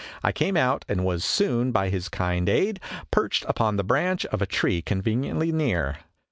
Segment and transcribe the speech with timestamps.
[0.23, 2.79] I came out, and was soon, by his kind aid,
[3.11, 5.97] perched upon the branch of a tree conveniently near.